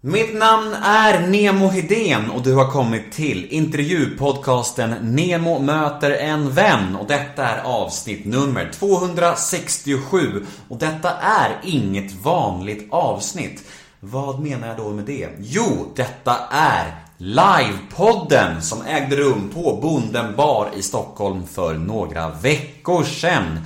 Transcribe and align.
Mitt 0.00 0.34
namn 0.34 0.74
är 0.82 1.26
Nemo 1.26 1.68
Hedén 1.68 2.30
och 2.30 2.42
du 2.42 2.54
har 2.54 2.70
kommit 2.70 3.12
till 3.12 3.46
intervjupodcasten 3.46 4.90
Nemo 4.90 5.58
möter 5.58 6.10
en 6.10 6.50
vän 6.50 6.96
och 6.96 7.06
detta 7.06 7.44
är 7.44 7.62
avsnitt 7.62 8.24
nummer 8.24 8.70
267 8.72 10.46
och 10.68 10.78
detta 10.78 11.10
är 11.10 11.60
inget 11.62 12.12
vanligt 12.12 12.86
avsnitt. 12.90 13.64
Vad 14.00 14.40
menar 14.40 14.68
jag 14.68 14.76
då 14.76 14.90
med 14.90 15.04
det? 15.04 15.28
Jo, 15.38 15.92
detta 15.96 16.36
är 16.50 16.94
livepodden 17.16 18.62
som 18.62 18.82
ägde 18.82 19.16
rum 19.16 19.50
på 19.54 19.78
Bonden 19.82 20.36
bar 20.36 20.70
i 20.76 20.82
Stockholm 20.82 21.46
för 21.46 21.74
några 21.74 22.30
veckor 22.30 23.04
sedan. 23.04 23.60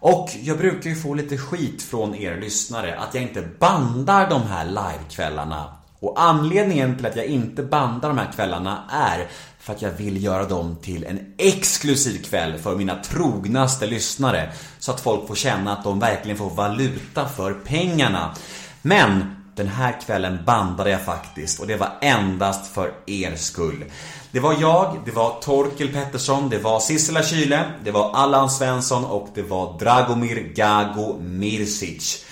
Och 0.00 0.30
jag 0.42 0.58
brukar 0.58 0.90
ju 0.90 0.96
få 0.96 1.14
lite 1.14 1.38
skit 1.38 1.82
från 1.82 2.14
er 2.14 2.40
lyssnare 2.40 2.98
att 2.98 3.14
jag 3.14 3.22
inte 3.22 3.48
bandar 3.58 4.30
de 4.30 4.42
här 4.42 4.64
livekvällarna. 4.64 5.77
Och 6.00 6.22
anledningen 6.22 6.96
till 6.96 7.06
att 7.06 7.16
jag 7.16 7.26
inte 7.26 7.62
bandar 7.62 8.08
de 8.08 8.18
här 8.18 8.32
kvällarna 8.32 8.84
är 8.90 9.26
för 9.58 9.72
att 9.72 9.82
jag 9.82 9.90
vill 9.90 10.24
göra 10.24 10.44
dem 10.44 10.76
till 10.82 11.04
en 11.04 11.34
exklusiv 11.38 12.22
kväll 12.22 12.58
för 12.58 12.76
mina 12.76 12.94
trognaste 12.94 13.86
lyssnare. 13.86 14.52
Så 14.78 14.92
att 14.92 15.00
folk 15.00 15.26
får 15.28 15.34
känna 15.34 15.72
att 15.72 15.84
de 15.84 16.00
verkligen 16.00 16.38
får 16.38 16.50
valuta 16.50 17.28
för 17.28 17.52
pengarna. 17.52 18.34
Men 18.82 19.36
den 19.54 19.68
här 19.68 20.00
kvällen 20.00 20.38
bandade 20.46 20.90
jag 20.90 21.04
faktiskt 21.04 21.60
och 21.60 21.66
det 21.66 21.76
var 21.76 21.92
endast 22.00 22.74
för 22.74 22.92
er 23.06 23.36
skull. 23.36 23.84
Det 24.30 24.40
var 24.40 24.56
jag, 24.60 24.96
det 25.04 25.10
var 25.10 25.40
Torkel 25.40 25.88
Pettersson, 25.88 26.48
det 26.48 26.58
var 26.58 26.80
Sissela 26.80 27.22
Kyle, 27.22 27.62
det 27.84 27.90
var 27.90 28.12
Allan 28.14 28.50
Svensson 28.50 29.04
och 29.04 29.28
det 29.34 29.42
var 29.42 29.78
Dragomir 29.78 30.52
Gago 30.54 31.18
Mirsic. 31.20 32.24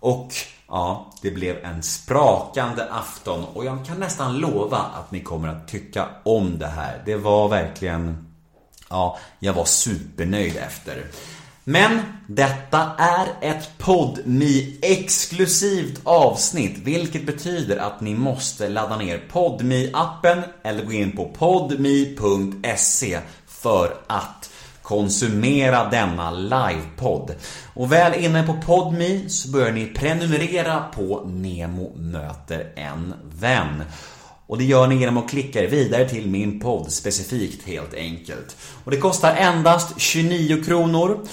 Och 0.00 0.32
ja, 0.68 1.12
det 1.22 1.30
blev 1.30 1.64
en 1.64 1.82
sprakande 1.82 2.84
afton 2.90 3.44
och 3.44 3.64
jag 3.64 3.86
kan 3.86 4.00
nästan 4.00 4.38
lova 4.38 4.78
att 4.78 5.10
ni 5.10 5.20
kommer 5.20 5.48
att 5.48 5.68
tycka 5.68 6.08
om 6.22 6.58
det 6.58 6.66
här. 6.66 7.02
Det 7.06 7.16
var 7.16 7.48
verkligen... 7.48 8.26
Ja, 8.90 9.18
jag 9.38 9.52
var 9.52 9.64
supernöjd 9.64 10.56
efter. 10.56 11.06
Men 11.64 12.00
detta 12.26 12.90
är 12.98 13.26
ett 13.40 13.78
podmi 13.78 14.78
exklusivt 14.82 16.00
avsnitt 16.04 16.78
vilket 16.78 17.26
betyder 17.26 17.76
att 17.76 18.00
ni 18.00 18.14
måste 18.14 18.68
ladda 18.68 18.96
ner 18.96 19.18
podmi 19.32 19.90
appen 19.92 20.42
eller 20.62 20.84
gå 20.84 20.92
in 20.92 21.16
på 21.16 21.24
podmi.se 21.28 23.20
för 23.46 23.96
att 24.06 24.50
konsumera 24.84 25.90
denna 25.90 26.30
livepodd. 26.30 27.34
Och 27.74 27.92
väl 27.92 28.24
inne 28.24 28.42
på 28.42 28.54
Podmi 28.66 29.24
så 29.28 29.48
börjar 29.48 29.72
ni 29.72 29.86
prenumerera 29.86 30.84
på 30.94 31.24
Nemo 31.26 31.92
möter 31.96 32.72
en 32.76 33.14
vän. 33.40 33.82
Och 34.46 34.58
det 34.58 34.64
gör 34.64 34.86
ni 34.86 34.96
genom 34.96 35.16
att 35.16 35.30
klicka 35.30 35.62
er 35.62 35.68
vidare 35.68 36.08
till 36.08 36.30
min 36.30 36.60
podd 36.60 36.92
specifikt 36.92 37.68
helt 37.68 37.94
enkelt. 37.94 38.56
Och 38.84 38.90
det 38.90 38.96
kostar 38.96 39.34
endast 39.34 40.00
29 40.00 40.64
kronor 40.64 41.26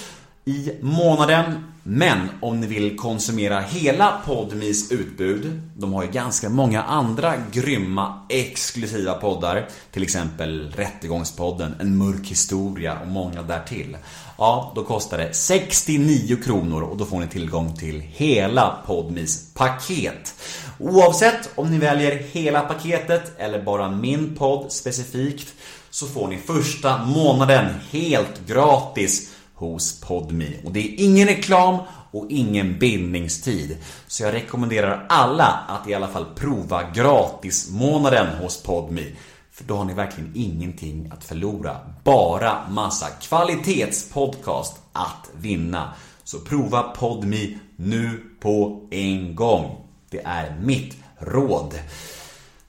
i 0.44 0.72
månaden. 0.80 1.44
Men 1.82 2.28
om 2.40 2.60
ni 2.60 2.66
vill 2.66 2.96
konsumera 2.96 3.60
hela 3.60 4.20
Podmis 4.26 4.92
utbud, 4.92 5.60
de 5.76 5.92
har 5.92 6.02
ju 6.02 6.10
ganska 6.10 6.48
många 6.48 6.82
andra 6.82 7.34
grymma 7.52 8.18
exklusiva 8.28 9.14
poddar, 9.14 9.68
till 9.92 10.02
exempel 10.02 10.72
Rättegångspodden, 10.76 11.74
En 11.80 11.96
mörk 11.96 12.26
historia 12.26 12.98
och 13.00 13.08
många 13.08 13.42
därtill. 13.42 13.96
Ja, 14.38 14.72
då 14.74 14.84
kostar 14.84 15.18
det 15.18 15.34
69 15.34 16.36
kronor 16.44 16.82
och 16.82 16.96
då 16.96 17.04
får 17.04 17.20
ni 17.20 17.28
tillgång 17.28 17.76
till 17.76 18.00
hela 18.00 18.78
Podmis 18.86 19.54
paket. 19.54 20.34
Oavsett 20.78 21.50
om 21.54 21.70
ni 21.70 21.78
väljer 21.78 22.22
hela 22.32 22.60
paketet 22.60 23.32
eller 23.38 23.62
bara 23.62 23.90
min 23.90 24.36
podd 24.36 24.72
specifikt 24.72 25.54
så 25.90 26.06
får 26.06 26.28
ni 26.28 26.38
första 26.38 27.04
månaden 27.04 27.74
helt 27.90 28.46
gratis 28.46 29.32
hos 29.62 30.00
Podmi. 30.00 30.60
Och 30.64 30.72
det 30.72 30.80
är 30.80 31.04
ingen 31.04 31.28
reklam 31.28 31.78
och 32.10 32.26
ingen 32.30 32.78
bindningstid. 32.78 33.76
Så 34.06 34.22
jag 34.22 34.34
rekommenderar 34.34 35.06
alla 35.08 35.64
att 35.68 35.88
i 35.88 35.94
alla 35.94 36.08
fall 36.08 36.26
prova 36.34 36.90
gratismånaden 36.90 38.26
hos 38.26 38.62
Podmi. 38.62 39.14
För 39.52 39.64
då 39.64 39.76
har 39.76 39.84
ni 39.84 39.94
verkligen 39.94 40.32
ingenting 40.34 41.10
att 41.14 41.24
förlora. 41.24 41.76
Bara 42.04 42.68
massa 42.68 43.06
kvalitetspodcast 43.06 44.80
att 44.92 45.30
vinna. 45.36 45.92
Så 46.24 46.38
prova 46.38 46.82
Podmi 46.82 47.58
nu 47.76 48.22
på 48.40 48.86
en 48.90 49.34
gång. 49.34 49.86
Det 50.10 50.22
är 50.24 50.56
mitt 50.60 50.96
råd. 51.18 51.78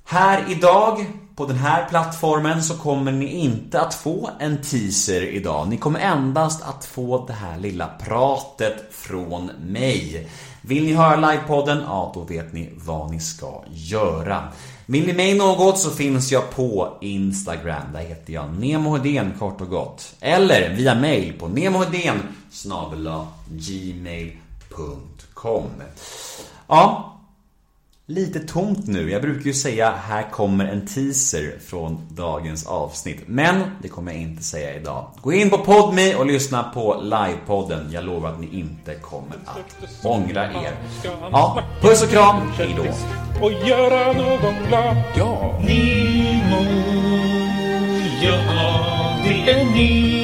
Här 0.04 0.46
idag 0.50 1.06
på 1.36 1.46
den 1.46 1.58
här 1.58 1.90
plattformen 1.90 2.64
så 2.64 2.78
kommer 2.78 3.12
ni 3.12 3.26
inte 3.26 3.82
att 3.82 3.94
få 3.94 4.30
en 4.40 4.62
teaser 4.62 5.22
idag. 5.22 5.68
Ni 5.68 5.78
kommer 5.78 6.00
endast 6.00 6.64
att 6.64 6.86
få 6.86 7.26
det 7.26 7.34
här 7.34 7.60
lilla 7.60 7.88
pratet 7.88 8.88
från 8.92 9.52
mig. 9.62 10.30
Vill 10.62 10.84
ni 10.84 10.94
höra 10.94 11.16
livepodden? 11.32 11.84
Ja, 11.86 12.12
då 12.16 12.22
vet 12.22 12.54
ni 12.54 12.70
vad 12.76 13.12
ni 13.12 13.20
ska 13.20 13.64
göra. 13.72 14.48
Vill 14.86 15.08
ni 15.08 15.14
mig 15.14 15.34
något 15.34 15.80
så 15.80 15.90
finns 15.90 16.32
jag 16.32 16.50
på 16.50 16.98
Instagram. 17.02 17.94
Där 17.94 18.00
heter 18.00 18.34
jag 18.34 18.54
nemohedén 18.60 19.34
kort 19.40 19.62
och 19.62 19.70
gott. 19.70 20.16
Eller 20.20 20.76
via 20.76 20.96
mail 20.96 21.34
på 21.40 21.48
nemohedén 21.48 22.20
gmail.com 23.48 24.44
Ja, 26.68 27.13
Lite 28.14 28.40
tomt 28.40 28.88
nu. 28.88 29.12
Jag 29.12 29.22
brukar 29.22 29.46
ju 29.46 29.54
säga 29.54 29.94
här 30.08 30.30
kommer 30.32 30.66
en 30.66 30.88
teaser 30.88 31.54
från 31.66 32.02
dagens 32.10 32.68
avsnitt. 32.68 33.24
Men 33.26 33.64
det 33.82 33.88
kommer 33.88 34.12
jag 34.12 34.22
inte 34.22 34.44
säga 34.44 34.76
idag. 34.76 35.08
Gå 35.22 35.34
in 35.34 35.50
på 35.50 35.58
Podme 35.58 36.16
och 36.16 36.26
lyssna 36.26 36.64
på 36.64 37.02
livepodden. 37.02 37.90
Jag 37.92 38.04
lovar 38.04 38.30
att 38.30 38.40
ni 38.40 38.60
inte 38.60 38.96
kommer 38.96 39.36
att 39.46 40.06
ångra 40.06 40.44
er. 40.44 40.72
Ja, 41.32 41.64
puss 41.82 42.04
och 42.04 42.10
kram. 42.10 42.52
Hejdå. 42.52 42.84
Och 43.42 43.52
göra 43.52 44.14
någon 44.14 44.68
glad. 44.68 44.98
Ja! 45.16 45.60
Nemo, 45.60 46.64
ja 48.24 49.18
det 49.24 49.52
är 49.52 49.66
Nemo. 49.66 50.23